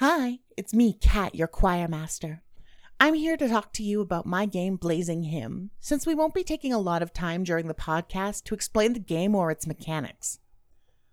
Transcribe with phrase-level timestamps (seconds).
[0.00, 2.42] Hi, it's me, Kat, your choir master.
[3.00, 6.44] I'm here to talk to you about my game Blazing Hymn, since we won't be
[6.44, 10.38] taking a lot of time during the podcast to explain the game or its mechanics.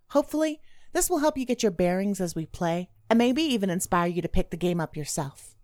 [0.10, 0.60] Hopefully,
[0.92, 4.22] this will help you get your bearings as we play, and maybe even inspire you
[4.22, 5.56] to pick the game up yourself.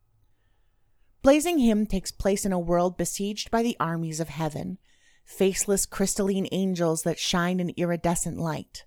[1.21, 4.77] Blazing Hymn takes place in a world besieged by the armies of heaven,
[5.25, 8.85] faceless crystalline angels that shine in iridescent light.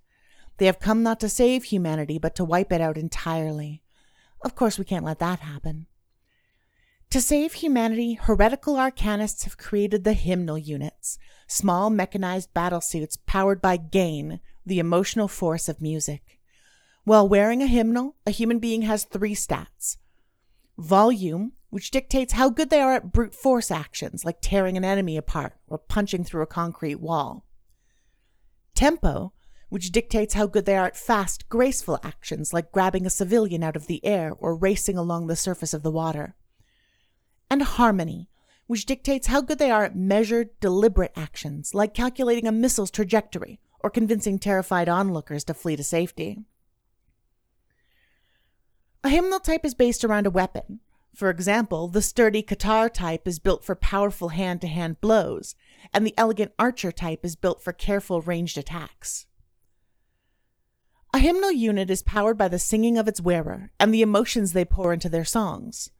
[0.57, 3.83] They have come not to save humanity, but to wipe it out entirely.
[4.45, 5.87] Of course, we can't let that happen.
[7.11, 13.61] To save humanity, heretical arcanists have created the hymnal units, small mechanized battle suits powered
[13.61, 16.39] by gain, the emotional force of music.
[17.05, 19.99] While wearing a hymnal, a human being has three stats
[20.79, 25.17] volume, which dictates how good they are at brute force actions like tearing an enemy
[25.17, 27.47] apart or punching through a concrete wall,
[28.75, 29.33] tempo,
[29.73, 33.75] which dictates how good they are at fast, graceful actions like grabbing a civilian out
[33.75, 36.35] of the air or racing along the surface of the water,
[37.51, 38.29] and harmony,
[38.67, 43.59] which dictates how good they are at measured, deliberate actions like calculating a missile's trajectory
[43.81, 46.45] or convincing terrified onlookers to flee to safety.
[49.03, 50.81] A hymnal type is based around a weapon.
[51.15, 55.55] For example, the sturdy Katar type is built for powerful hand to hand blows,
[55.95, 59.25] and the elegant archer type is built for careful ranged attacks.
[61.15, 64.65] A hymnal unit is powered by the singing of its wearer and the emotions they
[64.65, 65.91] pour into their songs.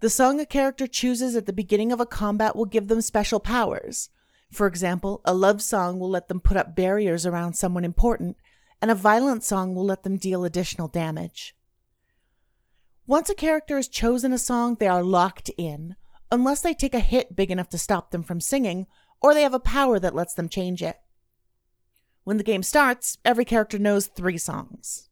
[0.00, 3.38] The song a character chooses at the beginning of a combat will give them special
[3.38, 4.10] powers.
[4.50, 8.36] For example, a love song will let them put up barriers around someone important,
[8.80, 11.54] and a violent song will let them deal additional damage.
[13.06, 15.94] Once a character has chosen a song, they are locked in,
[16.32, 18.88] unless they take a hit big enough to stop them from singing,
[19.20, 20.96] or they have a power that lets them change it.
[22.24, 25.08] When the game starts, every character knows three songs.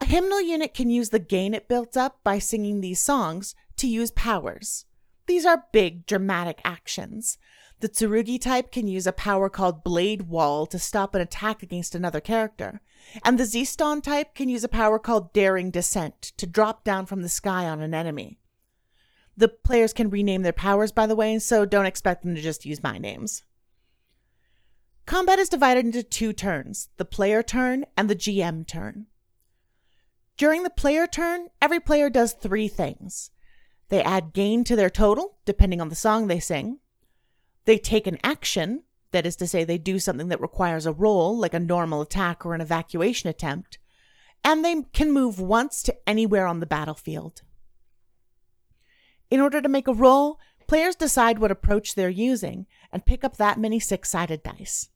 [0.00, 3.88] A hymnal unit can use the gain it built up by singing these songs to
[3.88, 4.84] use powers.
[5.26, 7.38] These are big, dramatic actions.
[7.80, 11.94] The Tsurugi type can use a power called Blade Wall to stop an attack against
[11.94, 12.80] another character,
[13.24, 17.22] and the Ziston type can use a power called Daring Descent to drop down from
[17.22, 18.38] the sky on an enemy.
[19.36, 22.66] The players can rename their powers, by the way, so don't expect them to just
[22.66, 23.42] use my names.
[25.06, 29.06] Combat is divided into two turns the player turn and the GM turn.
[30.36, 33.30] During the player turn, every player does three things.
[33.88, 36.78] They add gain to their total, depending on the song they sing.
[37.64, 41.36] They take an action, that is to say, they do something that requires a roll,
[41.36, 43.78] like a normal attack or an evacuation attempt.
[44.42, 47.42] And they can move once to anywhere on the battlefield.
[49.30, 53.36] In order to make a roll, players decide what approach they're using and pick up
[53.36, 54.88] that many six sided dice.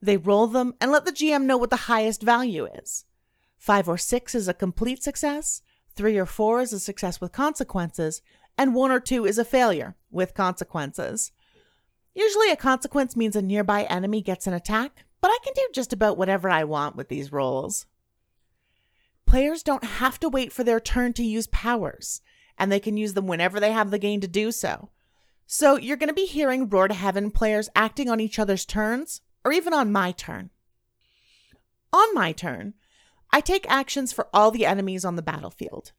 [0.00, 3.04] They roll them and let the GM know what the highest value is.
[3.56, 5.62] Five or six is a complete success,
[5.94, 8.22] three or four is a success with consequences,
[8.58, 11.32] and one or two is a failure with consequences.
[12.14, 15.92] Usually, a consequence means a nearby enemy gets an attack, but I can do just
[15.92, 17.86] about whatever I want with these rolls.
[19.26, 22.22] Players don't have to wait for their turn to use powers,
[22.56, 24.90] and they can use them whenever they have the game to do so.
[25.46, 29.20] So, you're going to be hearing Roar to Heaven players acting on each other's turns
[29.46, 30.50] or even on my turn.
[31.92, 32.74] On my turn,
[33.30, 35.92] I take actions for all the enemies on the battlefield.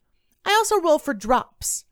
[0.44, 1.86] I also roll for drops.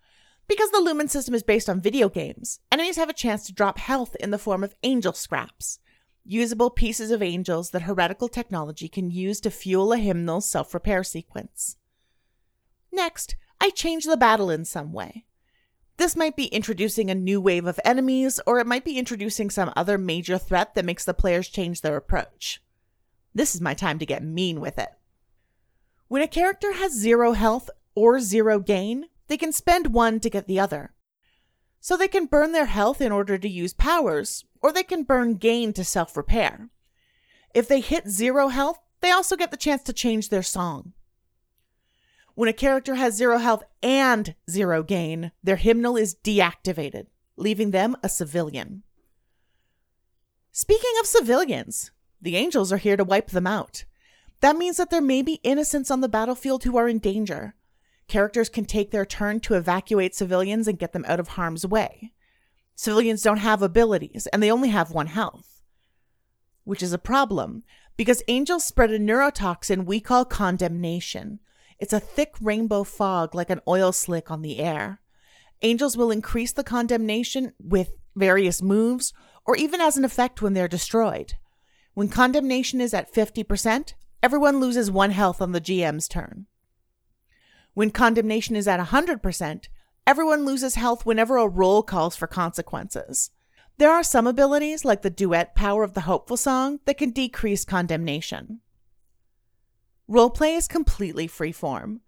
[0.50, 3.80] Because the Lumen system is based on video games, enemies have a chance to drop
[3.80, 5.80] health in the form of angel scraps,
[6.26, 11.06] usable pieces of angels that heretical technology can use to fuel a hymnal self repair
[11.06, 11.78] sequence.
[12.92, 15.24] Next, I change the battle in some way.
[15.98, 19.72] This might be introducing a new wave of enemies, or it might be introducing some
[19.76, 22.62] other major threat that makes the players change their approach.
[23.34, 24.90] This is my time to get mean with it.
[26.08, 30.48] When a character has zero health or zero gain, they can spend one to get
[30.48, 30.94] the other.
[31.80, 35.36] So they can burn their health in order to use powers, or they can burn
[35.36, 36.70] gain to self repair.
[37.54, 40.94] If they hit zero health, they also get the chance to change their song.
[42.36, 47.96] When a character has zero health and zero gain, their hymnal is deactivated, leaving them
[48.04, 48.84] a civilian.
[50.52, 51.92] Speaking of civilians,
[52.22, 53.86] the angels are here to wipe them out.
[54.42, 57.56] That means that there may be innocents on the battlefield who are in danger.
[58.10, 62.12] Characters can take their turn to evacuate civilians and get them out of harm's way.
[62.76, 65.64] Civilians don't have abilities, and they only have one health.
[66.66, 67.64] Which is a problem,
[67.96, 71.40] because angels spread a neurotoxin we call condemnation.
[71.80, 75.02] It's a thick rainbow fog like an oil slick on the air.
[75.62, 79.14] Angels will increase the condemnation with various moves
[79.46, 81.34] or even as an effect when they're destroyed.
[81.94, 83.94] When condemnation is at 50%,
[84.24, 86.48] everyone loses one health on the GM's turn.
[87.74, 89.66] When condemnation is at 100%,
[90.08, 93.32] everyone loses health whenever a roll calls for consequences.
[93.78, 97.66] There are some abilities, like the duet power of the hopeful song, that can decrease
[97.66, 98.62] condemnation.
[100.10, 102.02] Roleplay is completely freeform.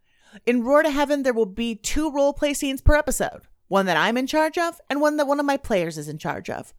[0.46, 4.16] In Roar to Heaven, there will be two roleplay scenes per episode one that I'm
[4.16, 6.74] in charge of, and one that one of my players is in charge of.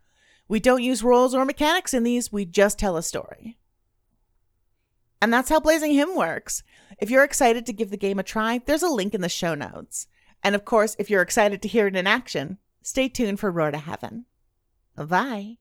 [0.48, 3.58] We don't use roles or mechanics in these, we just tell a story.
[5.20, 6.62] And that's how Blazing Hymn works.
[6.98, 9.54] If you're excited to give the game a try, there's a link in the show
[9.54, 10.06] notes.
[10.42, 13.70] And of course, if you're excited to hear it in action, stay tuned for Roar
[13.70, 14.24] to Heaven.
[14.96, 15.58] Bye.